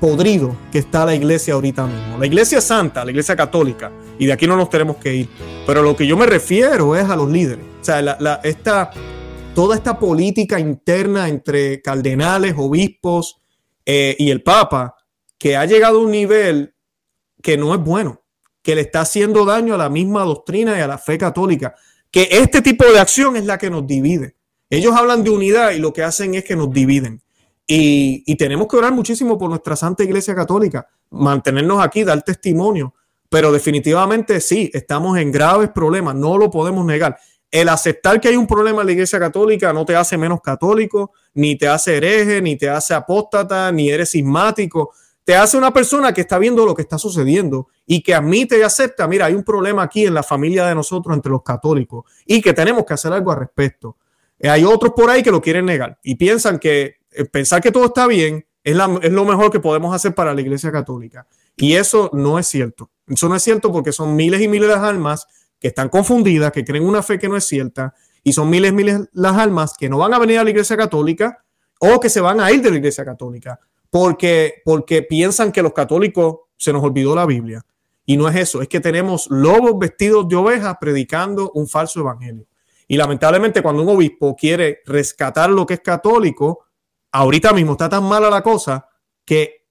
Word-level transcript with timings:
podrido 0.00 0.56
que 0.70 0.78
está 0.78 1.04
la 1.04 1.14
iglesia 1.14 1.54
ahorita 1.54 1.86
mismo. 1.86 2.18
La 2.18 2.26
iglesia 2.26 2.60
santa, 2.60 3.04
la 3.04 3.10
iglesia 3.10 3.36
católica, 3.36 3.90
y 4.18 4.26
de 4.26 4.32
aquí 4.32 4.46
no 4.46 4.56
nos 4.56 4.70
tenemos 4.70 4.96
que 4.96 5.14
ir. 5.14 5.28
Pero 5.66 5.82
lo 5.82 5.96
que 5.96 6.06
yo 6.06 6.16
me 6.16 6.26
refiero 6.26 6.96
es 6.96 7.08
a 7.08 7.16
los 7.16 7.30
líderes. 7.30 7.64
O 7.80 7.84
sea, 7.84 8.02
la, 8.02 8.40
esta, 8.44 8.90
toda 9.54 9.76
esta 9.76 9.98
política 9.98 10.58
interna 10.58 11.28
entre 11.28 11.80
cardenales, 11.82 12.54
obispos 12.56 13.40
eh, 13.84 14.16
y 14.18 14.30
el 14.30 14.42
Papa, 14.42 14.94
que 15.38 15.56
ha 15.56 15.64
llegado 15.64 15.98
a 15.98 16.02
un 16.02 16.10
nivel 16.10 16.74
que 17.42 17.56
no 17.56 17.74
es 17.74 17.80
bueno, 17.80 18.22
que 18.62 18.74
le 18.74 18.80
está 18.80 19.02
haciendo 19.02 19.44
daño 19.44 19.74
a 19.74 19.78
la 19.78 19.88
misma 19.88 20.22
doctrina 20.24 20.76
y 20.76 20.80
a 20.80 20.86
la 20.86 20.98
fe 20.98 21.18
católica, 21.18 21.74
que 22.10 22.28
este 22.30 22.62
tipo 22.62 22.84
de 22.84 22.98
acción 22.98 23.36
es 23.36 23.44
la 23.44 23.58
que 23.58 23.70
nos 23.70 23.86
divide. 23.86 24.36
Ellos 24.68 24.94
hablan 24.96 25.22
de 25.22 25.30
unidad 25.30 25.70
y 25.72 25.78
lo 25.78 25.92
que 25.92 26.02
hacen 26.02 26.34
es 26.34 26.44
que 26.44 26.56
nos 26.56 26.72
dividen. 26.72 27.22
Y, 27.66 28.36
tenemos 28.36 28.68
que 28.68 28.76
orar 28.76 28.92
muchísimo 28.92 29.36
por 29.38 29.48
nuestra 29.48 29.74
Santa 29.74 30.04
Iglesia 30.04 30.34
Católica, 30.34 30.86
mantenernos 31.10 31.84
aquí, 31.84 32.04
dar 32.04 32.22
testimonio. 32.22 32.94
Pero 33.28 33.50
definitivamente 33.50 34.40
sí, 34.40 34.70
estamos 34.72 35.18
en 35.18 35.32
graves 35.32 35.70
problemas, 35.70 36.14
no 36.14 36.38
lo 36.38 36.48
podemos 36.50 36.84
negar. 36.86 37.18
El 37.50 37.68
aceptar 37.68 38.20
que 38.20 38.28
hay 38.28 38.36
un 38.36 38.46
problema 38.46 38.82
en 38.82 38.86
la 38.86 38.92
Iglesia 38.92 39.18
Católica 39.18 39.72
no 39.72 39.84
te 39.84 39.96
hace 39.96 40.16
menos 40.16 40.40
católico, 40.40 41.12
ni 41.34 41.56
te 41.56 41.66
hace 41.66 41.96
hereje, 41.96 42.40
ni 42.40 42.56
te 42.56 42.68
hace 42.68 42.94
apóstata, 42.94 43.72
ni 43.72 43.90
eres 43.90 44.10
sismático. 44.10 44.92
Te 45.24 45.34
hace 45.34 45.58
una 45.58 45.72
persona 45.72 46.14
que 46.14 46.20
está 46.20 46.38
viendo 46.38 46.64
lo 46.64 46.74
que 46.74 46.82
está 46.82 46.98
sucediendo 46.98 47.66
y 47.84 48.00
que 48.00 48.14
admite 48.14 48.58
y 48.58 48.62
acepta, 48.62 49.08
mira, 49.08 49.26
hay 49.26 49.34
un 49.34 49.42
problema 49.42 49.82
aquí 49.82 50.06
en 50.06 50.14
la 50.14 50.22
familia 50.22 50.66
de 50.66 50.74
nosotros 50.76 51.16
entre 51.16 51.32
los 51.32 51.42
católicos 51.42 52.04
y 52.24 52.40
que 52.40 52.52
tenemos 52.52 52.84
que 52.84 52.94
hacer 52.94 53.12
algo 53.12 53.32
al 53.32 53.38
respecto. 53.40 53.96
Hay 54.42 54.64
otros 54.64 54.92
por 54.94 55.10
ahí 55.10 55.22
que 55.22 55.30
lo 55.30 55.40
quieren 55.40 55.66
negar 55.66 55.98
y 56.02 56.14
piensan 56.14 56.58
que 56.58 56.82
eh, 56.84 56.95
pensar 57.24 57.62
que 57.62 57.72
todo 57.72 57.86
está 57.86 58.06
bien 58.06 58.46
es, 58.62 58.76
lo 58.76 59.24
mejor 59.24 59.50
que 59.50 59.60
podemos 59.60 59.94
hacer 59.94 60.14
para 60.14 60.34
la 60.34 60.40
Iglesia 60.40 60.72
Católica. 60.72 61.26
Y 61.56 61.74
eso 61.74 62.10
no 62.12 62.38
es 62.38 62.46
cierto. 62.46 62.90
Eso 63.06 63.28
no 63.28 63.36
es 63.36 63.42
cierto 63.42 63.72
porque 63.72 63.92
son 63.92 64.16
miles 64.16 64.40
y 64.40 64.48
miles 64.48 64.68
de 64.68 64.74
almas 64.74 65.26
que 65.58 65.68
están 65.68 65.88
confundidas, 65.88 66.52
que 66.52 66.64
creen 66.64 66.84
una 66.84 67.02
fe 67.02 67.18
que 67.18 67.28
no 67.28 67.36
es 67.36 67.44
cierta, 67.44 67.94
y 68.22 68.32
son 68.32 68.50
miles 68.50 68.72
y 68.72 68.74
miles 68.74 69.00
las 69.12 69.36
almas 69.36 69.74
que 69.78 69.88
no 69.88 69.98
van 69.98 70.12
a 70.12 70.18
venir 70.18 70.38
a 70.38 70.44
la 70.44 70.50
Iglesia 70.50 70.76
Católica 70.76 71.44
o 71.78 72.00
que 72.00 72.10
se 72.10 72.20
van 72.20 72.40
a 72.40 72.50
ir 72.50 72.60
de 72.60 72.70
la 72.70 72.76
Iglesia 72.76 73.04
Católica 73.04 73.58
porque, 73.90 74.62
porque 74.64 75.02
piensan 75.02 75.52
que 75.52 75.62
los 75.62 75.72
católicos 75.72 76.40
se 76.56 76.72
nos 76.72 76.82
olvidó 76.82 77.14
la 77.14 77.26
Biblia. 77.26 77.64
Y 78.04 78.16
no 78.16 78.28
es 78.28 78.36
eso, 78.36 78.62
es 78.62 78.68
que 78.68 78.80
tenemos 78.80 79.26
lobos 79.30 79.78
vestidos 79.78 80.28
de 80.28 80.36
ovejas 80.36 80.76
predicando 80.80 81.50
un 81.54 81.66
falso 81.66 82.00
evangelio. 82.00 82.46
Y 82.86 82.96
lamentablemente 82.96 83.62
cuando 83.62 83.82
un 83.82 83.88
obispo 83.88 84.36
quiere 84.36 84.80
rescatar 84.84 85.50
lo 85.50 85.66
que 85.66 85.74
es 85.74 85.80
católico, 85.80 86.65
ahorita 87.16 87.54
mismo 87.54 87.72
está 87.72 87.88
tan 87.88 88.04
mala 88.04 88.28
la 88.28 88.42
cosa 88.42 88.88
que 89.24 89.66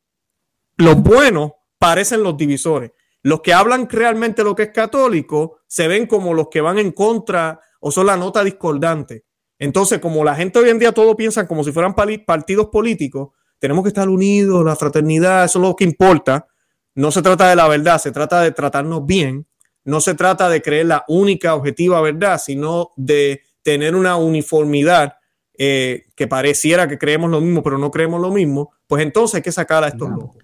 los 0.78 0.96
buenos 1.02 1.52
parecen 1.78 2.24
los 2.24 2.36
divisores. 2.36 2.92
Los 3.22 3.42
que 3.42 3.54
hablan 3.54 3.88
realmente 3.88 4.44
lo 4.44 4.56
que 4.56 4.64
es 4.64 4.70
católico 4.72 5.60
se 5.68 5.88
ven 5.88 6.08
como 6.08 6.34
los 6.34 6.48
que 6.50 6.62
van 6.62 6.80
en 6.80 6.92
contra 6.92 7.60
o 7.80 7.92
son 7.92 8.08
la 8.08 8.18
nota 8.18 8.44
discordante. 8.44 9.26
Entonces, 9.60 10.00
como 10.00 10.24
la 10.24 10.36
gente 10.36 10.60
hoy 10.60 10.70
en 10.70 10.80
día 10.80 10.92
todo 10.92 11.16
piensa 11.16 11.48
como 11.48 11.64
si 11.64 11.72
fueran 11.72 11.94
partidos 11.94 12.68
políticos, 12.72 13.30
tenemos 13.60 13.84
que 13.84 13.90
estar 13.90 14.10
unidos, 14.10 14.66
la 14.66 14.76
fraternidad, 14.76 15.46
eso 15.46 15.60
es 15.60 15.66
lo 15.68 15.76
que 15.76 15.86
importa. 15.86 16.48
No 16.96 17.12
se 17.12 17.22
trata 17.22 17.50
de 17.50 17.56
la 17.56 17.68
verdad, 17.68 18.00
se 18.00 18.12
trata 18.12 18.42
de 18.42 18.52
tratarnos 18.52 19.06
bien. 19.06 19.48
No 19.84 20.02
se 20.02 20.16
trata 20.16 20.50
de 20.50 20.64
creer 20.64 20.88
la 20.88 21.06
única 21.08 21.54
objetiva 21.54 22.02
verdad, 22.02 22.42
sino 22.44 22.92
de 22.96 23.42
tener 23.62 23.96
una 23.96 24.18
uniformidad 24.18 25.18
eh, 25.58 26.06
que 26.16 26.28
pareciera 26.28 26.88
que 26.88 26.98
creemos 26.98 27.30
lo 27.30 27.42
mismo, 27.42 27.64
pero 27.64 27.78
no 27.78 27.92
creemos 27.92 28.22
lo 28.22 28.32
mismo, 28.32 28.72
pues 28.88 29.04
entonces 29.04 29.36
hay 29.36 29.42
que 29.42 29.52
sacar 29.52 29.84
a 29.84 29.88
estos 29.88 30.10
locos. 30.10 30.38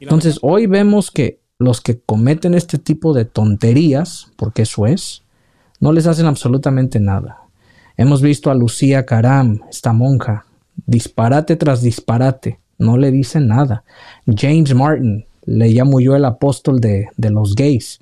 Entonces, 0.00 0.38
hoy 0.42 0.66
vemos 0.66 1.10
que 1.10 1.40
los 1.58 1.80
que 1.80 2.00
cometen 2.00 2.54
este 2.54 2.78
tipo 2.78 3.12
de 3.14 3.24
tonterías, 3.24 4.30
porque 4.36 4.62
eso 4.62 4.86
es, 4.86 5.22
no 5.80 5.92
les 5.92 6.06
hacen 6.06 6.26
absolutamente 6.26 7.00
nada. 7.00 7.42
Hemos 7.96 8.22
visto 8.22 8.50
a 8.50 8.54
Lucía 8.54 9.06
Caram, 9.06 9.60
esta 9.68 9.92
monja, 9.92 10.46
disparate 10.86 11.56
tras 11.56 11.82
disparate, 11.82 12.60
no 12.78 12.96
le 12.96 13.10
dicen 13.10 13.48
nada. 13.48 13.82
James 14.26 14.72
Martin, 14.74 15.26
le 15.46 15.68
llamo 15.70 15.98
yo 15.98 16.14
el 16.14 16.24
apóstol 16.24 16.80
de, 16.80 17.08
de 17.16 17.30
los 17.30 17.54
gays, 17.54 18.00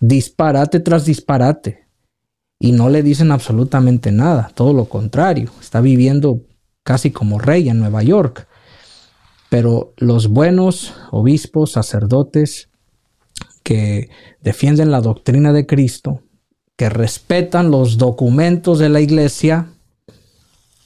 disparate 0.00 0.80
tras 0.80 1.04
disparate 1.04 1.81
y 2.62 2.70
no 2.70 2.88
le 2.90 3.02
dicen 3.02 3.32
absolutamente 3.32 4.12
nada, 4.12 4.52
todo 4.54 4.72
lo 4.72 4.84
contrario, 4.84 5.50
está 5.60 5.80
viviendo 5.80 6.42
casi 6.84 7.10
como 7.10 7.40
rey 7.40 7.68
en 7.68 7.80
Nueva 7.80 8.04
York. 8.04 8.46
Pero 9.50 9.94
los 9.96 10.28
buenos 10.28 10.94
obispos, 11.10 11.72
sacerdotes 11.72 12.70
que 13.64 14.10
defienden 14.42 14.92
la 14.92 15.00
doctrina 15.00 15.52
de 15.52 15.66
Cristo, 15.66 16.22
que 16.76 16.88
respetan 16.88 17.72
los 17.72 17.98
documentos 17.98 18.78
de 18.78 18.90
la 18.90 19.00
iglesia, 19.00 19.66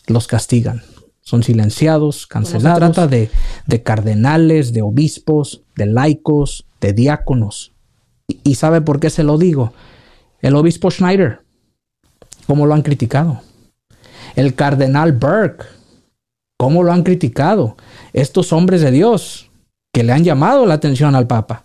los 0.07 0.27
castigan. 0.29 0.83
Son 1.21 1.43
silenciados, 1.43 2.27
cancelados. 2.27 2.79
Se 2.79 2.81
trata 2.87 3.07
de, 3.07 3.29
de, 3.67 3.83
cardenales, 3.83 4.73
de 4.73 4.81
obispos, 4.81 5.63
de 5.77 5.85
laicos, 5.85 6.65
de 6.81 6.95
diáconos. 6.95 7.75
Y, 8.27 8.41
y 8.45 8.55
sabe 8.55 8.81
por 8.81 8.99
qué 8.99 9.11
se 9.11 9.25
lo 9.25 9.37
digo. 9.37 9.75
El 10.41 10.57
obispo 10.57 10.91
Schneider 10.91 11.45
¿Cómo 12.47 12.67
lo 12.67 12.75
han 12.75 12.83
criticado? 12.83 13.41
El 14.34 14.55
cardenal 14.55 15.12
Burke, 15.12 15.65
¿cómo 16.59 16.83
lo 16.83 16.93
han 16.93 17.03
criticado? 17.03 17.77
Estos 18.12 18.53
hombres 18.53 18.81
de 18.83 18.91
Dios 18.91 19.51
que 19.93 20.05
le 20.05 20.12
han 20.12 20.25
llamado 20.25 20.67
la 20.67 20.75
atención 20.75 21.15
al 21.15 21.27
Papa 21.27 21.65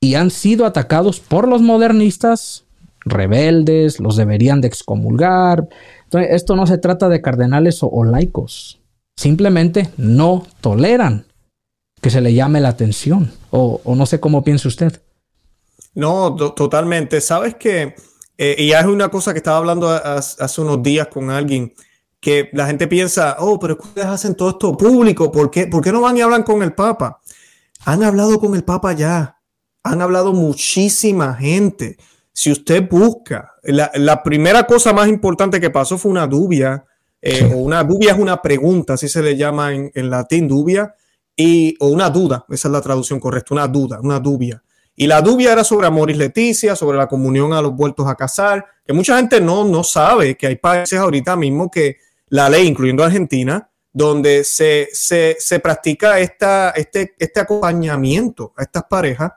y 0.00 0.14
han 0.14 0.30
sido 0.30 0.64
atacados 0.64 1.20
por 1.20 1.48
los 1.48 1.60
modernistas 1.60 2.64
rebeldes, 3.00 4.00
los 4.00 4.16
deberían 4.16 4.60
de 4.60 4.68
excomulgar. 4.68 5.68
Entonces, 6.04 6.30
esto 6.32 6.56
no 6.56 6.66
se 6.66 6.78
trata 6.78 7.08
de 7.08 7.20
cardenales 7.20 7.80
o, 7.82 8.04
laicos. 8.04 8.80
Simplemente 9.16 9.90
no 9.96 10.46
toleran 10.60 11.26
que 12.00 12.10
se 12.10 12.20
le 12.20 12.32
llame 12.32 12.60
la 12.60 12.68
atención. 12.68 13.32
O, 13.50 13.80
o 13.82 13.96
no 13.96 14.06
sé 14.06 14.20
cómo 14.20 14.44
piensa 14.44 14.68
usted. 14.68 15.02
No, 15.94 16.34
totalmente. 16.36 17.20
Sabes 17.20 17.56
que 17.56 17.96
eh, 18.38 18.54
y 18.56 18.70
es 18.70 18.84
una 18.84 19.08
cosa 19.08 19.32
que 19.32 19.38
estaba 19.38 19.58
hablando 19.58 19.90
hace 19.90 20.60
unos 20.60 20.80
días 20.80 21.08
con 21.08 21.28
alguien, 21.28 21.74
que 22.20 22.48
la 22.52 22.68
gente 22.68 22.86
piensa, 22.86 23.36
oh, 23.40 23.58
pero 23.58 23.76
ustedes 23.80 24.06
hacen 24.06 24.36
todo 24.36 24.50
esto 24.50 24.76
público, 24.76 25.30
¿por 25.30 25.50
qué, 25.50 25.66
¿por 25.66 25.82
qué 25.82 25.90
no 25.90 26.00
van 26.00 26.16
y 26.16 26.20
hablan 26.20 26.44
con 26.44 26.62
el 26.62 26.72
Papa? 26.72 27.20
Han 27.84 28.04
hablado 28.04 28.38
con 28.38 28.54
el 28.54 28.62
Papa 28.62 28.92
ya, 28.92 29.40
han 29.82 30.00
hablado 30.00 30.32
muchísima 30.32 31.34
gente. 31.34 31.96
Si 32.32 32.52
usted 32.52 32.88
busca, 32.88 33.54
la, 33.64 34.22
primera 34.22 34.64
cosa 34.64 34.92
más 34.92 35.08
importante 35.08 35.60
que 35.60 35.70
pasó 35.70 35.98
fue 35.98 36.12
una 36.12 36.28
dubia, 36.28 36.84
eh, 37.20 37.50
o 37.52 37.56
una 37.56 37.82
dubia 37.82 38.12
es 38.12 38.18
una 38.18 38.40
pregunta, 38.40 38.94
así 38.94 39.08
se 39.08 39.22
le 39.22 39.36
llama 39.36 39.74
en, 39.74 39.90
en 39.94 40.10
latín, 40.10 40.46
dubia, 40.46 40.94
y, 41.34 41.76
o 41.80 41.88
una 41.88 42.08
duda, 42.08 42.44
esa 42.48 42.68
es 42.68 42.72
la 42.72 42.80
traducción 42.80 43.18
correcta, 43.18 43.54
una 43.54 43.66
duda, 43.66 43.98
una 44.00 44.20
dubia. 44.20 44.62
Y 45.00 45.06
la 45.06 45.22
dubia 45.22 45.52
era 45.52 45.62
sobre 45.62 45.86
Amoris 45.86 46.16
Leticia, 46.16 46.74
sobre 46.74 46.98
la 46.98 47.06
comunión 47.06 47.52
a 47.52 47.62
los 47.62 47.72
vueltos 47.72 48.08
a 48.08 48.16
casar, 48.16 48.66
que 48.84 48.92
mucha 48.92 49.16
gente 49.16 49.40
no, 49.40 49.64
no 49.64 49.84
sabe 49.84 50.36
que 50.36 50.48
hay 50.48 50.56
países 50.56 50.98
ahorita 50.98 51.36
mismo 51.36 51.70
que 51.70 51.98
la 52.30 52.48
ley, 52.48 52.66
incluyendo 52.66 53.04
Argentina, 53.04 53.70
donde 53.92 54.42
se, 54.42 54.88
se, 54.92 55.60
practica 55.60 56.18
esta, 56.18 56.70
este, 56.70 57.14
este 57.16 57.38
acompañamiento 57.38 58.52
a 58.56 58.64
estas 58.64 58.82
parejas 58.90 59.30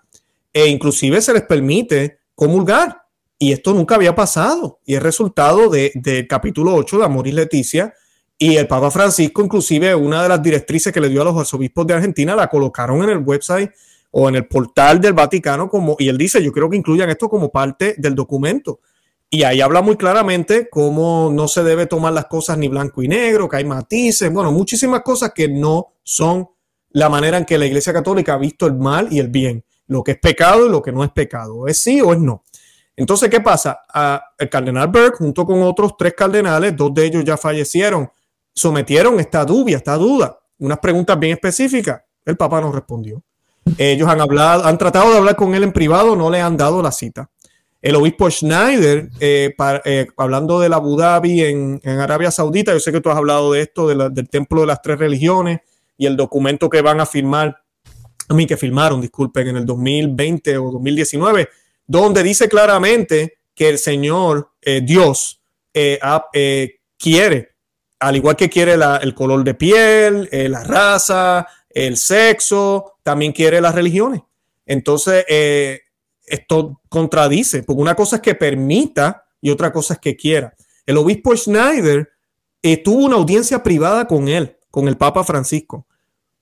e 0.51 0.65
inclusive 0.65 1.21
se 1.21 1.31
les 1.31 1.43
permite 1.43 2.21
comulgar. 2.33 3.03
Y 3.37 3.51
esto 3.51 3.71
nunca 3.71 3.93
había 3.93 4.15
pasado. 4.15 4.79
Y 4.83 4.95
es 4.95 5.03
resultado 5.03 5.69
del 5.69 5.91
de 5.93 6.25
capítulo 6.25 6.73
8 6.73 6.97
de 6.97 7.05
Amoris 7.05 7.35
Leticia. 7.35 7.93
Y 8.35 8.55
el 8.55 8.67
Papa 8.67 8.89
Francisco, 8.89 9.43
inclusive 9.43 9.93
una 9.93 10.23
de 10.23 10.29
las 10.29 10.41
directrices 10.41 10.91
que 10.91 10.99
le 10.99 11.09
dio 11.09 11.21
a 11.21 11.25
los 11.25 11.37
arzobispos 11.37 11.85
de 11.85 11.93
Argentina, 11.93 12.35
la 12.35 12.47
colocaron 12.47 13.03
en 13.03 13.11
el 13.11 13.19
website 13.19 13.69
o 14.11 14.29
en 14.29 14.35
el 14.35 14.47
portal 14.47 14.99
del 14.99 15.13
Vaticano 15.13 15.69
como, 15.69 15.95
y 15.97 16.09
él 16.09 16.17
dice, 16.17 16.43
yo 16.43 16.51
creo 16.51 16.69
que 16.69 16.77
incluyan 16.77 17.09
esto 17.09 17.29
como 17.29 17.49
parte 17.49 17.95
del 17.97 18.13
documento. 18.13 18.81
Y 19.29 19.43
ahí 19.43 19.61
habla 19.61 19.81
muy 19.81 19.95
claramente 19.95 20.67
cómo 20.69 21.31
no 21.33 21.47
se 21.47 21.63
debe 21.63 21.85
tomar 21.85 22.11
las 22.11 22.25
cosas 22.25 22.57
ni 22.57 22.67
blanco 22.67 23.01
y 23.01 23.07
negro, 23.07 23.47
que 23.47 23.57
hay 23.57 23.65
matices, 23.65 24.31
bueno, 24.31 24.51
muchísimas 24.51 25.01
cosas 25.01 25.31
que 25.33 25.47
no 25.47 25.93
son 26.03 26.49
la 26.89 27.07
manera 27.07 27.37
en 27.37 27.45
que 27.45 27.57
la 27.57 27.65
Iglesia 27.65 27.93
Católica 27.93 28.33
ha 28.33 28.37
visto 28.37 28.67
el 28.67 28.75
mal 28.75 29.07
y 29.09 29.19
el 29.19 29.29
bien, 29.29 29.63
lo 29.87 30.03
que 30.03 30.11
es 30.11 30.19
pecado 30.19 30.65
y 30.65 30.69
lo 30.69 30.81
que 30.81 30.91
no 30.91 31.03
es 31.05 31.11
pecado, 31.11 31.65
es 31.67 31.77
sí 31.77 32.01
o 32.01 32.11
es 32.11 32.19
no. 32.19 32.43
Entonces, 32.97 33.29
¿qué 33.29 33.39
pasa? 33.39 33.79
el 34.37 34.49
cardenal 34.49 34.89
Burke, 34.89 35.17
junto 35.19 35.45
con 35.45 35.61
otros 35.63 35.95
tres 35.97 36.13
cardenales, 36.13 36.75
dos 36.75 36.93
de 36.93 37.05
ellos 37.05 37.23
ya 37.23 37.37
fallecieron, 37.37 38.11
sometieron 38.53 39.17
esta 39.21 39.45
dubia, 39.45 39.77
esta 39.77 39.95
duda, 39.95 40.37
unas 40.59 40.79
preguntas 40.79 41.17
bien 41.17 41.33
específicas. 41.33 42.01
El 42.25 42.35
Papa 42.35 42.59
no 42.59 42.71
respondió. 42.71 43.23
Ellos 43.77 44.09
han 44.09 44.21
hablado, 44.21 44.65
han 44.65 44.77
tratado 44.77 45.11
de 45.11 45.17
hablar 45.17 45.35
con 45.35 45.53
él 45.55 45.63
en 45.63 45.71
privado, 45.71 46.15
no 46.15 46.29
le 46.29 46.41
han 46.41 46.57
dado 46.57 46.81
la 46.81 46.91
cita. 46.91 47.29
El 47.81 47.95
obispo 47.95 48.29
Schneider, 48.29 49.09
eh, 49.19 49.55
eh, 49.85 50.07
hablando 50.17 50.59
de 50.59 50.69
la 50.69 50.75
Abu 50.75 50.97
Dhabi 50.97 51.43
en, 51.43 51.81
Arabia 51.83 52.29
Saudita, 52.29 52.73
yo 52.73 52.79
sé 52.79 52.91
que 52.91 53.01
tú 53.01 53.09
has 53.09 53.17
hablado 53.17 53.51
de 53.53 53.61
esto, 53.61 53.87
del 53.87 54.29
templo 54.29 54.61
de 54.61 54.67
las 54.67 54.81
tres 54.81 54.99
religiones 54.99 55.61
y 55.97 56.05
el 56.05 56.15
documento 56.15 56.69
que 56.69 56.81
van 56.81 56.99
a 56.99 57.05
firmar 57.05 57.61
a 58.31 58.33
mí 58.33 58.47
que 58.47 58.55
filmaron, 58.55 59.01
disculpen, 59.01 59.49
en 59.49 59.57
el 59.57 59.65
2020 59.65 60.57
o 60.57 60.71
2019, 60.71 61.49
donde 61.85 62.23
dice 62.23 62.47
claramente 62.47 63.39
que 63.53 63.67
el 63.67 63.77
Señor 63.77 64.51
eh, 64.61 64.79
Dios 64.81 65.41
eh, 65.73 65.99
eh, 66.33 66.79
quiere, 66.97 67.55
al 67.99 68.15
igual 68.15 68.37
que 68.37 68.49
quiere 68.49 68.75
el 69.01 69.13
color 69.13 69.43
de 69.43 69.53
piel, 69.53 70.29
la 70.31 70.63
raza, 70.63 71.45
el 71.73 71.97
sexo, 71.97 72.93
también 73.03 73.31
quiere 73.31 73.61
las 73.61 73.75
religiones. 73.75 74.21
Entonces, 74.65 75.25
esto 76.25 76.81
contradice, 76.89 77.63
porque 77.63 77.81
una 77.81 77.95
cosa 77.95 78.17
es 78.17 78.21
que 78.21 78.35
permita 78.35 79.25
y 79.41 79.49
otra 79.49 79.71
cosa 79.71 79.95
es 79.95 79.99
que 79.99 80.15
quiera. 80.15 80.53
El 80.85 80.97
obispo 80.97 81.35
Schneider 81.35 82.09
tuvo 82.83 83.05
una 83.05 83.15
audiencia 83.15 83.63
privada 83.63 84.07
con 84.07 84.27
él, 84.27 84.57
con 84.69 84.87
el 84.87 84.97
Papa 84.97 85.23
Francisco. 85.23 85.87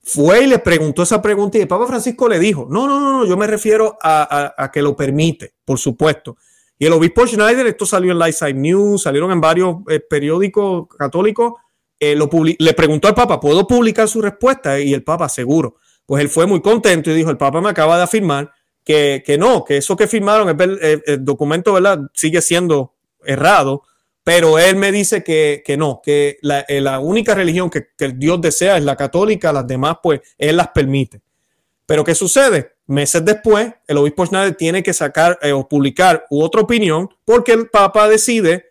Fue 0.02 0.44
y 0.44 0.48
le 0.48 0.60
preguntó 0.60 1.04
esa 1.04 1.22
pregunta 1.22 1.58
y 1.58 1.62
el 1.62 1.68
Papa 1.68 1.88
Francisco 1.88 2.28
le 2.28 2.40
dijo, 2.40 2.68
no, 2.70 2.88
no, 2.88 3.00
no, 3.00 3.12
no 3.20 3.26
yo 3.26 3.38
me 3.38 3.48
refiero 3.48 3.98
a, 4.02 4.70
que 4.74 4.82
lo 4.82 4.96
permite, 4.96 5.54
por 5.66 5.78
supuesto. 5.78 6.38
Y 6.78 6.86
el 6.86 6.94
obispo 6.94 7.28
Schneider, 7.28 7.68
esto 7.68 7.86
salió 7.86 8.12
en 8.12 8.20
Lightside 8.20 8.54
News, 8.54 9.04
salieron 9.04 9.32
en 9.32 9.42
varios 9.42 9.78
eh, 9.90 10.00
periódicos 10.00 10.88
católicos, 10.98 11.54
eh, 12.00 12.18
le 12.60 12.74
preguntó 12.74 13.08
al 13.08 13.16
Papa, 13.16 13.40
¿puedo 13.40 13.68
publicar 13.68 14.08
su 14.08 14.22
respuesta? 14.22 14.80
Y 14.80 14.94
el 14.94 15.04
Papa, 15.04 15.30
seguro. 15.30 15.76
Pues 16.06 16.22
él 16.22 16.30
fue 16.30 16.46
muy 16.46 16.62
contento 16.62 17.12
y 17.12 17.14
dijo, 17.14 17.30
el 17.30 17.38
Papa 17.38 17.62
me 17.62 17.70
acaba 17.70 17.98
de 17.98 18.04
afirmar 18.04 18.52
que, 18.84 19.38
no, 19.40 19.64
que 19.64 19.78
eso 19.78 19.96
que 19.96 20.08
firmaron, 20.08 20.50
el, 20.50 20.80
eh, 20.82 21.02
el 21.06 21.24
documento, 21.24 21.74
¿verdad? 21.74 22.00
Sigue 22.14 22.42
siendo 22.42 22.96
errado 23.24 23.84
pero 24.30 24.60
él 24.60 24.76
me 24.76 24.92
dice 24.92 25.24
que, 25.24 25.76
no, 25.76 26.02
que 26.04 26.38
la, 26.44 26.64
eh, 26.68 26.84
única 27.00 27.34
religión 27.34 27.68
que, 27.68 27.88
que, 27.98 28.10
Dios 28.10 28.40
desea 28.40 28.78
es 28.78 28.84
la 28.84 28.96
católica, 28.96 29.52
las 29.52 29.66
demás 29.66 29.98
pues 30.04 30.20
él 30.38 30.58
las 30.58 30.68
permite. 30.68 31.22
Pero 31.88 32.04
¿qué 32.04 32.14
sucede? 32.14 32.76
Meses 32.86 33.26
después, 33.26 33.74
el 33.88 33.98
obispo 33.98 34.28
Schneider 34.28 34.54
tiene 34.54 34.84
que 34.84 34.94
sacar 34.94 35.40
o 35.52 35.68
publicar 35.68 36.28
otra 36.30 36.62
opinión 36.62 37.10
porque 37.26 37.54
el 37.54 37.70
Papa 37.70 38.08
decide 38.08 38.66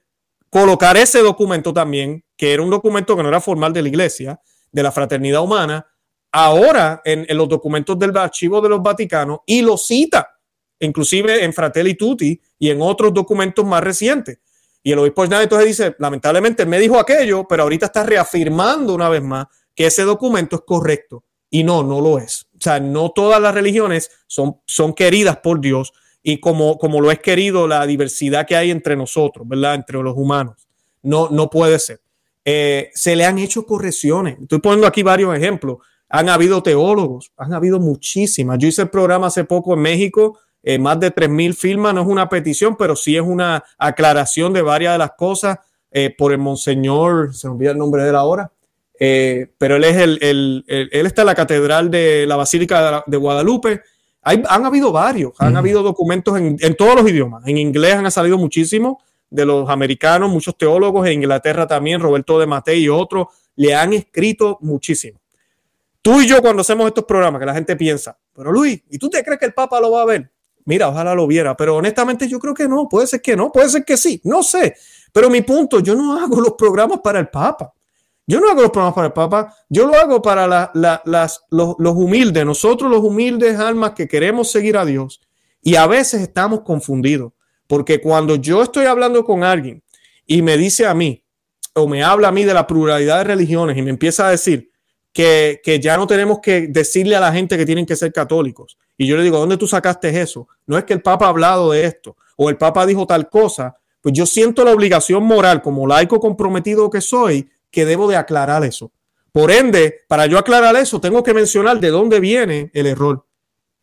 colocar 0.49 0.97
ese 0.97 1.19
documento 1.23 1.73
también, 1.73 2.23
que 2.39 2.55
era 2.55 2.63
un 2.63 2.71
documento 2.71 3.17
que 3.17 3.23
no 3.23 3.29
era 3.29 3.41
formal 3.41 3.73
de 3.73 3.83
la 3.83 3.89
iglesia, 3.89 4.41
de 4.71 4.83
la 4.83 4.93
fraternidad 4.93 5.43
humana, 5.43 5.85
ahora 6.31 7.03
en, 7.05 7.27
los 7.37 7.49
documentos 7.49 7.99
del 7.99 8.17
archivo 8.17 8.61
de 8.61 8.69
los 8.69 8.81
Vaticanos 8.81 9.41
y 9.45 9.61
lo 9.61 9.77
cita, 9.77 10.39
inclusive 10.79 11.45
en 11.45 11.53
Fratelli 11.53 11.95
Tutti 11.95 12.41
y 12.59 12.71
en 12.71 12.81
otros 12.81 13.13
documentos 13.13 13.67
más 13.67 13.83
recientes. 13.83 14.39
Y 14.85 14.93
el 14.93 15.01
obispo 15.01 15.25
Schneider 15.27 15.43
entonces 15.43 15.67
dice, 15.67 15.97
lamentablemente 15.99 16.65
me 16.65 16.79
dijo 16.79 16.99
aquello, 16.99 17.45
pero 17.49 17.65
ahorita 17.65 17.87
está 17.87 18.05
reafirmando 18.05 18.95
una 18.95 19.09
vez 19.09 19.23
más 19.23 19.47
que 19.75 19.87
ese 19.87 20.05
documento 20.05 20.57
es 20.57 20.63
correcto. 20.65 21.25
Y 21.51 21.65
no, 21.65 21.83
no 21.83 22.01
lo 22.01 22.19
es. 22.19 22.47
O 22.55 22.61
sea, 22.61 22.79
no 22.79 23.11
todas 23.11 23.41
las 23.41 23.53
religiones 23.53 24.11
son, 24.29 24.61
son 24.67 24.95
queridas 24.95 25.39
por 25.39 25.61
Dios 25.61 25.93
y 26.23 26.39
como, 26.39 26.79
como 26.79 27.01
lo 27.01 27.11
es 27.11 27.19
querido 27.19 27.67
la 27.67 27.85
diversidad 27.87 28.47
que 28.47 28.55
hay 28.55 28.71
entre 28.71 28.97
nosotros, 28.97 29.49
¿verdad? 29.49 29.75
Entre 29.75 30.01
los 30.01 30.15
humanos. 30.17 30.69
No, 31.03 31.31
no 31.31 31.51
puede 31.51 31.79
ser. 31.79 32.01
Eh, 32.51 32.91
se 32.95 33.15
le 33.15 33.27
han 33.27 33.37
hecho 33.39 33.67
correcciones. 33.67 34.39
Estoy 34.41 34.61
poniendo 34.61 34.87
aquí 34.87 35.03
varios 35.03 35.37
ejemplos. 35.37 35.81
Han 36.09 36.31
habido 36.31 36.63
teólogos, 36.63 37.31
han 37.37 37.53
habido 37.53 37.79
muchísimas. 37.79 38.57
Yo 38.57 38.69
hice 38.69 38.81
el 38.81 38.89
programa 38.89 39.27
hace 39.27 39.45
poco 39.45 39.75
en 39.75 39.81
México 39.81 40.39
eh, 40.63 40.79
más 40.79 40.99
de 40.99 41.15
3.000 41.15 41.55
firmas, 41.55 41.93
no 41.93 42.01
es 42.01 42.07
una 42.07 42.27
petición, 42.31 42.75
pero 42.75 42.97
sí 42.97 43.17
es 43.17 43.23
una 43.23 43.63
aclaración 43.77 44.55
de 44.55 44.63
varias 44.63 44.95
de 44.95 44.99
las 44.99 45.11
cosas 45.13 45.59
eh, 45.91 46.15
por 46.17 46.33
el 46.33 46.39
monseñor, 46.39 47.35
se 47.35 47.49
me 47.49 47.53
olvida 47.53 47.73
el 47.73 47.79
nombre 47.79 48.03
de 48.03 48.09
él 48.09 48.17
ahora, 48.17 48.51
pero 48.99 49.77
él 49.77 49.85
es 49.85 49.97
el, 49.99 50.65
él 50.67 51.07
está 51.07 51.21
en 51.23 51.27
la 51.27 51.35
catedral 51.35 51.91
de 51.91 52.25
la 52.27 52.37
Basílica 52.37 53.05
de, 53.07 53.17
Guadalupe. 53.19 53.83
Hay, 54.23 54.43
han 54.49 54.65
habido 54.65 54.91
varios, 54.91 55.33
han 55.39 55.55
habido 55.55 55.83
documentos 55.83 56.39
en, 56.39 56.57
en, 56.61 56.75
todos 56.77 56.97
los 56.97 57.11
idiomas. 57.11 57.47
En 57.47 57.59
inglés 57.59 57.97
han 57.97 58.11
salido 58.11 58.39
muchísimos 58.39 58.97
de 59.31 59.45
los 59.45 59.69
americanos, 59.69 60.31
muchos 60.31 60.57
teólogos, 60.57 61.07
en 61.07 61.15
Inglaterra 61.15 61.67
también, 61.67 62.01
Roberto 62.01 62.39
de 62.39 62.47
Matei 62.47 62.85
y 62.85 62.89
otros, 62.89 63.29
le 63.57 63.75
han 63.75 63.93
escrito 63.93 64.59
muchísimo. 64.61 65.21
Tú 66.01 66.21
y 66.21 66.27
yo 66.27 66.41
cuando 66.41 66.63
hacemos 66.63 66.87
estos 66.87 67.05
programas, 67.05 67.41
que 67.41 67.47
la 67.47 67.55
gente 67.55 67.77
piensa, 67.77 68.19
pero 68.33 68.53
Luis, 68.53 68.83
¿y 68.89 68.99
tú 68.99 69.11
te 69.11 69.23
crees 69.23 69.39
que 69.39 69.47
el 69.47 69.55
Papa 69.55 69.81
lo 69.81 69.91
va 69.91 70.03
a 70.03 70.07
ver? 70.07 70.31
Mira, 70.65 70.89
ojalá 70.89 71.15
lo 71.15 71.27
viera, 71.27 71.57
pero 71.57 71.77
honestamente 71.77 72.29
yo 72.29 72.39
creo 72.39 72.55
que 72.55 72.69
no, 72.69 72.89
puede 72.89 73.07
ser 73.07 73.23
que 73.23 73.35
no, 73.35 73.51
puede 73.51 73.69
ser 73.69 73.85
que 73.85 73.97
sí, 73.97 74.21
no 74.25 74.43
sé. 74.43 74.77
Pero 75.13 75.31
mi 75.31 75.43
punto, 75.43 75.81
yo 75.81 75.95
no 75.95 76.19
hago 76.19 76.41
los 76.41 76.53
programas 76.55 77.01
para 77.01 77.19
el 77.19 77.29
Papa. 77.29 77.73
Yo 78.27 78.39
no 78.39 78.51
hago 78.51 78.61
los 78.61 78.71
programas 78.71 78.95
para 78.95 79.07
el 79.07 79.13
Papa, 79.15 79.55
yo 79.71 79.87
lo 79.87 79.95
hago 79.95 80.21
para 80.21 80.47
las, 80.47 81.41
los, 81.51 81.77
los 81.79 81.97
humildes, 81.97 82.45
nosotros 82.45 82.91
los 82.91 83.03
humildes 83.03 83.59
almas 83.59 83.93
que 83.93 84.07
queremos 84.07 84.51
seguir 84.51 84.77
a 84.77 84.85
Dios. 84.85 85.23
Y 85.63 85.77
a 85.77 85.87
veces 85.87 86.21
estamos 86.21 86.61
confundidos, 86.61 87.33
porque 87.69 88.01
cuando 88.01 88.35
yo 88.35 88.63
estoy 88.63 88.87
hablando 88.87 89.25
con 89.25 89.45
alguien 89.45 89.85
y 90.27 90.43
me 90.43 90.57
dice 90.57 90.87
a 90.87 90.95
mí, 90.95 91.25
o 91.75 91.87
me 91.87 92.03
habla 92.03 92.29
a 92.29 92.33
mí 92.33 92.43
de 92.43 92.55
la 92.55 92.67
pluralidad 92.67 93.19
de 93.19 93.25
religiones 93.25 93.77
y 93.77 93.83
me 93.83 93.91
empieza 93.91 94.27
a 94.27 94.33
decir, 94.33 94.73
que, 95.13 95.81
ya 95.83 95.97
no 95.97 96.07
tenemos 96.07 96.39
que 96.41 96.69
decirle 96.69 97.17
a 97.17 97.21
la 97.21 97.33
gente 97.33 97.57
que 97.57 97.67
tienen 97.67 97.87
que 97.87 97.97
ser 97.97 98.13
católicos. 98.13 98.79
Y 98.97 99.07
yo 99.07 99.17
le 99.17 99.25
digo, 99.25 99.39
¿dónde 99.39 99.57
tú 99.57 99.67
sacaste 99.67 100.09
eso? 100.21 100.49
No 100.67 100.79
es 100.79 100.85
que 100.85 100.95
el 100.95 101.03
Papa 101.03 101.27
ha 101.27 101.31
hablado 101.31 101.73
de 101.73 101.85
esto 101.85 102.17
o 102.37 102.49
el 102.49 102.57
Papa 102.57 102.87
dijo 102.87 103.07
tal 103.07 103.29
cosa. 103.29 103.77
Pues 104.01 104.15
yo 104.15 104.27
siento 104.27 104.65
la 104.65 104.73
obligación 104.73 105.25
moral 105.25 105.61
como 105.61 105.87
laico 105.87 106.21
comprometido 106.21 106.89
que 106.89 107.01
soy 107.01 107.51
que 107.71 107.85
debo 107.85 108.09
de 108.09 108.17
aclarar 108.17 108.65
eso. 108.65 108.93
Por 109.33 109.51
ende, 109.51 110.03
para 110.09 110.27
yo 110.27 110.39
aclarar 110.39 110.77
eso, 110.77 111.01
tengo 111.01 111.23
que 111.23 111.35
mencionar 111.35 111.81
de 111.81 111.91
dónde 111.91 112.21
viene 112.21 112.71
el 112.73 112.87
error. 112.87 113.27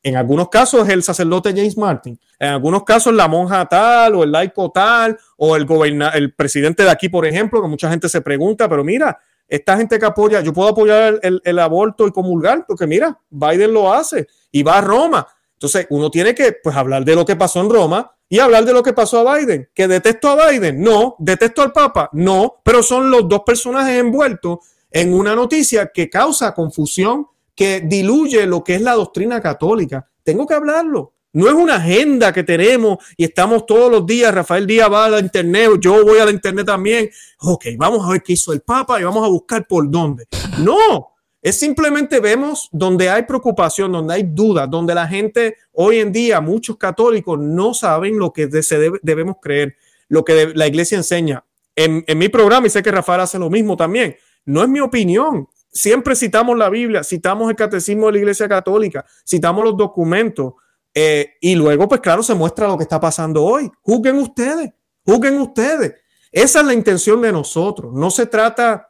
En 0.06 0.16
algunos 0.16 0.50
casos 0.50 0.88
el 0.88 1.02
sacerdote 1.02 1.50
James 1.50 1.76
Martin, 1.80 2.20
en 2.38 2.50
algunos 2.50 2.84
casos 2.84 3.12
la 3.12 3.28
monja 3.28 3.66
tal 3.66 4.14
o 4.14 4.24
el 4.24 4.32
laico 4.32 4.70
tal 4.70 5.18
o 5.36 5.56
el, 5.56 5.66
el 6.14 6.32
presidente 6.36 6.84
de 6.84 6.92
aquí, 6.92 7.10
por 7.10 7.26
ejemplo, 7.26 7.60
que 7.60 7.68
mucha 7.68 7.90
gente 7.90 8.08
se 8.08 8.22
pregunta, 8.22 8.70
pero 8.70 8.84
mira, 8.84 9.18
esta 9.48 9.76
gente 9.78 9.98
que 9.98 10.06
apoya, 10.06 10.42
yo 10.42 10.54
puedo 10.54 10.70
apoyar 10.70 11.20
el, 11.24 11.58
aborto 11.60 12.06
y 12.06 12.12
comulgar, 12.12 12.68
porque 12.68 12.86
mira, 12.86 13.20
Biden 13.32 13.74
lo 13.74 13.92
hace 13.92 14.28
y 14.52 14.62
va 14.62 14.78
a 14.78 14.82
Roma. 14.82 15.28
Entonces, 15.54 15.88
uno 15.90 16.12
tiene 16.12 16.36
que 16.36 16.52
pues, 16.52 16.76
hablar 16.76 17.04
de 17.04 17.16
lo 17.16 17.26
que 17.26 17.36
pasó 17.36 17.62
en 17.62 17.72
Roma 17.72 18.16
y 18.30 18.38
hablar 18.38 18.64
de 18.64 18.74
lo 18.74 18.84
que 18.84 18.94
pasó 18.94 19.28
a 19.28 19.38
Biden. 19.38 19.70
¿Que 19.74 19.88
detesto 19.88 20.30
a 20.30 20.52
Biden? 20.52 20.84
No. 20.84 21.16
¿Detesto 21.18 21.64
al 21.64 21.72
Papa? 21.72 22.12
No. 22.14 22.62
Pero 22.64 22.84
son 22.84 23.10
los 23.10 23.28
dos 23.28 23.42
personajes 23.44 24.00
envueltos 24.00 24.60
en 24.92 25.16
una 25.16 25.34
noticia 25.34 25.92
que 25.92 26.12
causa 26.12 26.54
confusión, 26.54 27.26
que 27.56 27.82
diluye 27.82 28.46
lo 28.46 28.64
que 28.64 28.76
es 28.76 28.82
la 28.82 28.94
doctrina 28.94 29.42
católica. 29.42 30.08
Tengo 30.24 30.46
que 30.46 30.54
hablarlo. 30.54 31.14
No 31.34 31.48
es 31.48 31.54
una 31.54 31.76
agenda 31.76 32.32
que 32.32 32.44
tenemos 32.44 33.00
y 33.18 33.26
estamos 33.26 33.66
todos 33.66 33.92
los 33.92 34.06
días. 34.06 34.34
Rafael 34.34 34.66
Díaz 34.66 34.90
va 34.90 35.06
a 35.06 35.10
la 35.10 35.20
internet, 35.20 35.72
yo 35.82 36.06
voy 36.06 36.18
a 36.20 36.26
la 36.26 36.32
internet 36.32 36.66
también. 36.66 37.10
Ok, 37.42 37.66
vamos 37.78 38.06
a 38.06 38.12
ver 38.12 38.24
qué 38.24 38.34
hizo 38.34 38.54
el 38.54 38.62
Papa 38.62 39.02
y 39.02 39.04
vamos 39.04 39.26
a 39.26 39.28
buscar 39.28 39.68
por 39.68 39.90
dónde. 39.90 40.28
No, 40.60 41.10
es 41.42 41.60
simplemente 41.60 42.22
vemos 42.22 42.70
donde 42.72 43.10
hay 43.10 43.24
preocupación, 43.24 43.92
donde 43.92 44.14
hay 44.14 44.24
dudas, 44.24 44.70
donde 44.70 44.96
la 44.96 45.08
gente 45.08 45.58
hoy 45.74 46.00
en 46.00 46.14
día, 46.14 46.40
muchos 46.40 46.78
católicos 46.78 47.38
no 47.38 47.74
saben 47.74 48.18
lo 48.18 48.32
que 48.32 48.48
debemos 48.48 49.36
creer, 49.42 49.76
lo 50.08 50.24
que 50.24 50.54
la 50.56 50.68
iglesia 50.68 50.98
enseña. 50.98 51.44
En, 51.76 52.04
en 52.08 52.18
mi 52.18 52.30
programa, 52.30 52.66
y 52.66 52.70
sé 52.70 52.82
que 52.82 52.92
Rafael 52.92 53.20
hace 53.20 53.38
lo 53.38 53.50
mismo 53.50 53.76
también, 53.76 54.16
no 54.46 54.64
es 54.64 54.70
mi 54.70 54.80
opinión. 54.80 55.50
Siempre 55.76 56.16
citamos 56.16 56.58
la 56.58 56.70
Biblia, 56.70 57.04
citamos 57.04 57.50
el 57.50 57.56
catecismo 57.58 58.06
de 58.06 58.14
la 58.14 58.18
iglesia 58.20 58.48
católica, 58.48 59.06
citamos 59.28 59.62
los 59.62 59.76
documentos 59.76 60.54
eh, 60.94 61.34
y 61.42 61.54
luego, 61.54 61.90
pues 61.90 62.00
claro, 62.00 62.24
se 62.24 62.34
muestra 62.34 62.70
lo 62.70 62.78
que 62.78 62.84
está 62.84 62.98
pasando 62.98 63.44
hoy. 63.44 63.70
Juzguen 63.82 64.18
ustedes, 64.20 64.72
juzguen 65.06 65.38
ustedes. 65.42 65.96
Esa 66.32 66.62
es 66.62 66.66
la 66.66 66.74
intención 66.74 67.22
de 67.22 67.34
nosotros. 67.34 67.94
No 67.94 68.10
se 68.10 68.26
trata 68.26 68.90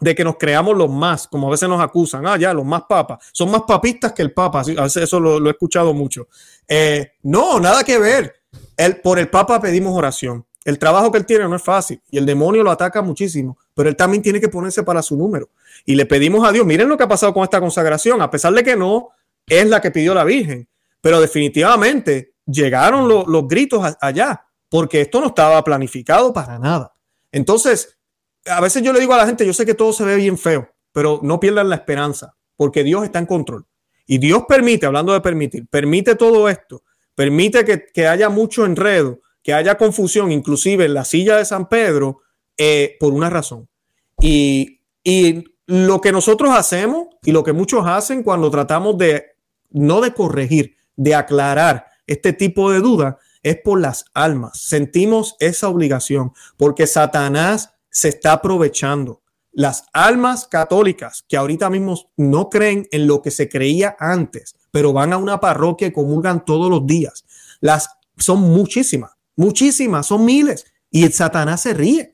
de 0.00 0.14
que 0.14 0.24
nos 0.24 0.36
creamos 0.38 0.74
los 0.74 0.88
más, 0.88 1.28
como 1.28 1.48
a 1.48 1.50
veces 1.50 1.68
nos 1.68 1.80
acusan, 1.82 2.26
ah, 2.26 2.38
ya, 2.38 2.54
los 2.54 2.64
más 2.64 2.84
papas, 2.88 3.18
son 3.32 3.50
más 3.50 3.62
papistas 3.62 4.12
que 4.12 4.22
el 4.22 4.32
papa, 4.32 4.62
eso 4.62 5.20
lo, 5.20 5.46
he 5.46 5.50
escuchado 5.50 5.92
mucho. 5.92 6.28
Eh, 6.66 7.12
no, 7.22 7.60
nada 7.60 7.84
que 7.84 7.98
ver. 7.98 8.34
El, 8.78 8.96
por 9.02 9.18
el 9.18 9.28
papa 9.28 9.60
pedimos 9.60 9.94
oración. 9.94 10.46
El 10.64 10.78
trabajo 10.78 11.12
que 11.12 11.18
él 11.18 11.26
tiene 11.26 11.46
no 11.46 11.56
es 11.56 11.62
fácil 11.62 12.00
y 12.10 12.16
el 12.16 12.24
demonio 12.24 12.62
lo 12.62 12.70
ataca 12.70 13.02
muchísimo, 13.02 13.58
pero 13.74 13.88
él 13.88 13.96
también 13.96 14.22
tiene 14.22 14.40
que 14.40 14.48
ponerse 14.48 14.82
para 14.82 15.02
su 15.02 15.16
número. 15.16 15.50
Y 15.84 15.94
le 15.94 16.06
pedimos 16.06 16.46
a 16.46 16.52
Dios, 16.52 16.64
miren 16.64 16.88
lo 16.88 16.96
que 16.96 17.04
ha 17.04 17.08
pasado 17.08 17.34
con 17.34 17.42
esta 17.42 17.60
consagración, 17.60 18.22
a 18.22 18.30
pesar 18.30 18.54
de 18.54 18.62
que 18.62 18.76
no 18.76 19.10
es 19.46 19.68
la 19.68 19.80
que 19.80 19.90
pidió 19.90 20.14
la 20.14 20.24
Virgen, 20.24 20.68
pero 21.00 21.20
definitivamente 21.20 22.34
llegaron 22.46 23.08
los 23.08 23.48
gritos 23.48 23.96
allá, 24.00 24.46
porque 24.68 25.02
esto 25.02 25.20
no 25.20 25.28
estaba 25.28 25.62
planificado 25.62 26.32
para 26.32 26.58
nada. 26.58 26.94
Entonces, 27.30 27.98
a 28.46 28.60
veces 28.60 28.82
yo 28.82 28.92
le 28.92 29.00
digo 29.00 29.14
a 29.14 29.18
la 29.18 29.26
gente, 29.26 29.46
yo 29.46 29.52
sé 29.52 29.66
que 29.66 29.74
todo 29.74 29.92
se 29.92 30.04
ve 30.04 30.16
bien 30.16 30.38
feo, 30.38 30.68
pero 30.92 31.20
no 31.22 31.40
pierdan 31.40 31.68
la 31.68 31.76
esperanza, 31.76 32.34
porque 32.56 32.84
Dios 32.84 33.04
está 33.04 33.18
en 33.18 33.26
control. 33.26 33.66
Y 34.06 34.18
Dios 34.18 34.44
permite, 34.48 34.86
hablando 34.86 35.12
de 35.12 35.20
permitir, 35.20 35.66
permite 35.68 36.14
todo 36.14 36.48
esto, 36.48 36.82
permite 37.14 37.64
que, 37.92 38.06
haya 38.06 38.28
mucho 38.28 38.64
enredo, 38.64 39.20
que 39.42 39.54
haya 39.54 39.76
confusión, 39.76 40.32
inclusive 40.32 40.84
en 40.84 40.94
la 40.94 41.04
silla 41.04 41.36
de 41.36 41.44
San 41.44 41.68
Pedro, 41.68 42.20
eh, 42.56 42.96
por 43.00 43.12
una 43.12 43.30
razón. 43.30 43.68
Y, 44.20 44.80
y 45.02 45.44
lo 45.66 46.00
que 46.00 46.12
nosotros 46.12 46.50
hacemos 46.54 47.08
y 47.22 47.32
lo 47.32 47.42
que 47.42 47.52
muchos 47.52 47.86
hacen 47.86 48.22
cuando 48.22 48.50
tratamos 48.50 48.98
de 48.98 49.34
no 49.70 50.00
de 50.00 50.14
corregir, 50.14 50.76
de 50.96 51.14
aclarar 51.14 51.86
este 52.06 52.32
tipo 52.32 52.70
de 52.70 52.80
duda, 52.80 53.18
es 53.42 53.58
por 53.62 53.80
las 53.80 54.06
almas. 54.14 54.60
Sentimos 54.60 55.36
esa 55.38 55.68
obligación 55.68 56.32
porque 56.56 56.86
Satanás 56.86 57.74
se 57.90 58.08
está 58.08 58.32
aprovechando. 58.32 59.22
Las 59.52 59.84
almas 59.92 60.48
católicas 60.48 61.24
que 61.28 61.36
ahorita 61.36 61.70
mismo 61.70 61.96
no 62.16 62.50
creen 62.50 62.88
en 62.90 63.06
lo 63.06 63.22
que 63.22 63.30
se 63.30 63.48
creía 63.48 63.96
antes, 64.00 64.56
pero 64.72 64.92
van 64.92 65.12
a 65.12 65.16
una 65.16 65.38
parroquia 65.38 65.86
y 65.86 65.92
comulgan 65.92 66.44
todos 66.44 66.68
los 66.68 66.86
días. 66.86 67.24
Las 67.60 67.88
son 68.16 68.40
muchísimas, 68.40 69.12
muchísimas, 69.36 70.06
son 70.06 70.24
miles. 70.24 70.66
Y 70.90 71.04
el 71.04 71.12
Satanás 71.12 71.62
se 71.62 71.74
ríe. 71.74 72.13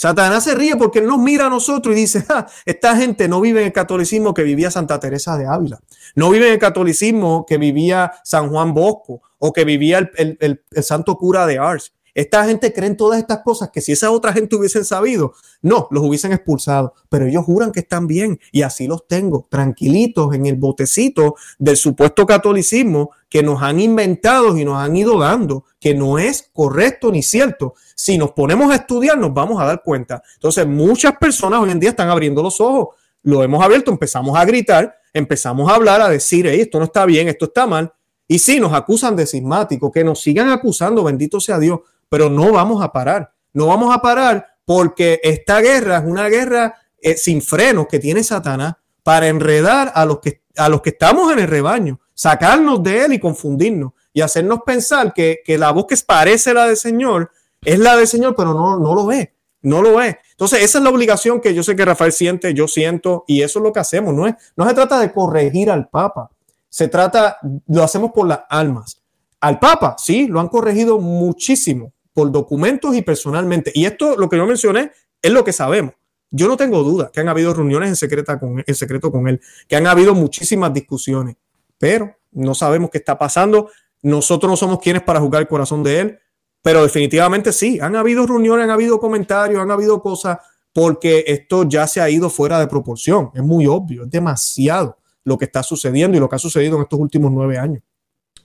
Satanás 0.00 0.44
se 0.44 0.54
ríe 0.54 0.76
porque 0.76 1.00
él 1.00 1.06
nos 1.06 1.18
mira 1.18 1.44
a 1.44 1.50
nosotros 1.50 1.94
y 1.94 2.00
dice, 2.00 2.24
esta 2.64 2.96
gente 2.96 3.28
no 3.28 3.38
vive 3.38 3.60
en 3.60 3.66
el 3.66 3.72
catolicismo 3.74 4.32
que 4.32 4.42
vivía 4.42 4.70
Santa 4.70 4.98
Teresa 4.98 5.36
de 5.36 5.46
Ávila, 5.46 5.78
no 6.14 6.30
vive 6.30 6.46
en 6.46 6.54
el 6.54 6.58
catolicismo 6.58 7.44
que 7.46 7.58
vivía 7.58 8.10
San 8.24 8.48
Juan 8.48 8.72
Bosco 8.72 9.20
o 9.36 9.52
que 9.52 9.66
vivía 9.66 9.98
el, 9.98 10.38
el 10.40 10.82
santo 10.82 11.18
cura 11.18 11.44
de 11.44 11.58
Ars. 11.58 11.92
Esta 12.14 12.44
gente 12.44 12.72
cree 12.72 12.88
en 12.88 12.96
todas 12.96 13.18
estas 13.18 13.40
cosas 13.42 13.70
que 13.70 13.80
si 13.80 13.92
esa 13.92 14.10
otra 14.10 14.32
gente 14.32 14.56
hubiesen 14.56 14.84
sabido, 14.84 15.34
no, 15.62 15.88
los 15.90 16.02
hubiesen 16.04 16.32
expulsado, 16.32 16.94
pero 17.08 17.26
ellos 17.26 17.44
juran 17.44 17.72
que 17.72 17.80
están 17.80 18.06
bien 18.06 18.40
y 18.52 18.62
así 18.62 18.86
los 18.86 19.06
tengo, 19.06 19.46
tranquilitos 19.48 20.34
en 20.34 20.46
el 20.46 20.56
botecito 20.56 21.36
del 21.58 21.76
supuesto 21.76 22.26
catolicismo 22.26 23.10
que 23.28 23.42
nos 23.42 23.62
han 23.62 23.80
inventado 23.80 24.56
y 24.56 24.64
nos 24.64 24.76
han 24.76 24.96
ido 24.96 25.18
dando, 25.18 25.64
que 25.78 25.94
no 25.94 26.18
es 26.18 26.50
correcto 26.52 27.12
ni 27.12 27.22
cierto. 27.22 27.74
Si 27.94 28.18
nos 28.18 28.32
ponemos 28.32 28.72
a 28.72 28.76
estudiar, 28.76 29.18
nos 29.18 29.32
vamos 29.32 29.60
a 29.60 29.66
dar 29.66 29.82
cuenta. 29.82 30.22
Entonces, 30.34 30.66
muchas 30.66 31.16
personas 31.16 31.60
hoy 31.60 31.70
en 31.70 31.78
día 31.78 31.90
están 31.90 32.08
abriendo 32.08 32.42
los 32.42 32.60
ojos, 32.60 32.96
lo 33.22 33.42
hemos 33.42 33.62
abierto, 33.62 33.90
empezamos 33.90 34.36
a 34.36 34.44
gritar, 34.44 34.96
empezamos 35.12 35.70
a 35.70 35.74
hablar, 35.74 36.00
a 36.00 36.08
decir, 36.08 36.46
esto 36.46 36.78
no 36.78 36.86
está 36.86 37.04
bien, 37.06 37.28
esto 37.28 37.44
está 37.44 37.66
mal. 37.66 37.92
Y 38.26 38.38
sí, 38.38 38.60
nos 38.60 38.72
acusan 38.72 39.16
de 39.16 39.26
sismático, 39.26 39.90
que 39.90 40.04
nos 40.04 40.20
sigan 40.20 40.50
acusando, 40.50 41.04
bendito 41.04 41.40
sea 41.40 41.58
Dios 41.58 41.80
pero 42.10 42.28
no 42.28 42.52
vamos 42.52 42.82
a 42.82 42.92
parar. 42.92 43.32
No 43.54 43.68
vamos 43.68 43.94
a 43.94 44.02
parar 44.02 44.46
porque 44.66 45.20
esta 45.22 45.60
guerra 45.60 45.98
es 45.98 46.04
una 46.04 46.28
guerra 46.28 46.74
eh, 47.00 47.16
sin 47.16 47.40
frenos 47.40 47.86
que 47.86 47.98
tiene 47.98 48.22
Satanás 48.22 48.74
para 49.02 49.28
enredar 49.28 49.90
a 49.94 50.04
los, 50.04 50.20
que, 50.20 50.42
a 50.56 50.68
los 50.68 50.82
que 50.82 50.90
estamos 50.90 51.32
en 51.32 51.38
el 51.38 51.48
rebaño, 51.48 51.98
sacarnos 52.12 52.82
de 52.82 53.06
él 53.06 53.14
y 53.14 53.18
confundirnos 53.18 53.92
y 54.12 54.20
hacernos 54.20 54.60
pensar 54.64 55.14
que, 55.14 55.42
la 55.58 55.70
voz 55.72 55.86
que 55.86 55.96
parece 56.06 56.52
la 56.52 56.66
del 56.66 56.76
Señor 56.76 57.30
es 57.62 57.78
la 57.78 57.96
del 57.96 58.06
Señor, 58.06 58.34
pero 58.36 58.52
no, 58.52 58.78
no 58.78 58.94
lo 58.94 59.06
ve, 59.06 59.34
no 59.62 59.82
lo 59.82 59.96
ve. 59.96 60.18
Entonces, 60.32 60.62
esa 60.62 60.78
es 60.78 60.84
la 60.84 60.90
obligación 60.90 61.40
que 61.40 61.54
yo 61.54 61.62
sé 61.62 61.76
que 61.76 61.84
Rafael 61.84 62.12
siente, 62.12 62.52
yo 62.54 62.68
siento, 62.68 63.24
y 63.26 63.42
eso 63.42 63.58
es 63.58 63.62
lo 63.62 63.72
que 63.72 63.80
hacemos. 63.80 64.14
No, 64.14 64.26
es, 64.26 64.34
no 64.56 64.68
se 64.68 64.74
trata 64.74 65.00
de 65.00 65.12
corregir 65.12 65.70
al 65.70 65.88
Papa, 65.88 66.30
se 66.68 66.88
trata, 66.88 67.38
lo 67.66 67.82
hacemos 67.82 68.12
por 68.12 68.26
las 68.26 68.40
almas. 68.48 69.00
Al 69.40 69.58
Papa, 69.58 69.96
sí, 69.98 70.26
lo 70.26 70.40
han 70.40 70.48
corregido 70.48 70.98
muchísimo, 70.98 71.92
por 72.20 72.30
documentos 72.30 72.94
y 72.94 73.00
personalmente. 73.00 73.72
Y 73.74 73.86
esto, 73.86 74.14
lo 74.14 74.28
que 74.28 74.36
yo 74.36 74.44
mencioné, 74.44 74.92
es 75.22 75.32
lo 75.32 75.42
que 75.42 75.54
sabemos. 75.54 75.94
Yo 76.30 76.48
no 76.48 76.58
tengo 76.58 76.82
duda 76.82 77.10
que 77.10 77.20
han 77.20 77.30
habido 77.30 77.54
reuniones 77.54 77.88
en, 77.88 77.96
secreta 77.96 78.38
en 78.42 78.74
secreto 78.74 79.10
con 79.10 79.26
él, 79.26 79.40
que 79.66 79.76
han 79.76 79.86
habido 79.86 80.14
muchísimas 80.14 80.74
discusiones, 80.74 81.36
pero 81.78 82.14
no 82.32 82.54
sabemos 82.54 82.90
qué 82.90 82.98
está 82.98 83.16
pasando. 83.16 83.70
Nosotros 84.02 84.50
no 84.50 84.56
somos 84.58 84.80
quienes 84.80 85.02
para 85.02 85.18
juzgar 85.18 85.40
el 85.40 85.48
corazón 85.48 85.82
de 85.82 86.00
él, 86.00 86.18
pero 86.60 86.82
definitivamente 86.82 87.54
sí, 87.54 87.80
han 87.80 87.96
habido 87.96 88.26
reuniones, 88.26 88.64
han 88.64 88.70
habido 88.70 89.00
comentarios, 89.00 89.62
han 89.62 89.70
habido 89.70 90.02
cosas, 90.02 90.36
porque 90.74 91.24
esto 91.26 91.66
ya 91.66 91.86
se 91.86 92.02
ha 92.02 92.10
ido 92.10 92.28
fuera 92.28 92.60
de 92.60 92.66
proporción. 92.66 93.30
Es 93.32 93.42
muy 93.42 93.66
obvio, 93.66 94.04
es 94.04 94.10
demasiado 94.10 94.98
lo 95.24 95.38
que 95.38 95.46
está 95.46 95.62
sucediendo 95.62 96.18
y 96.18 96.20
lo 96.20 96.28
que 96.28 96.36
ha 96.36 96.38
sucedido 96.38 96.76
en 96.76 96.82
estos 96.82 97.00
últimos 97.00 97.32
nueve 97.32 97.56
años. 97.56 97.82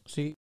Sí, 0.06 0.38